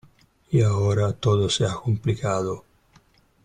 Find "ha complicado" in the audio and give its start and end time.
1.63-2.63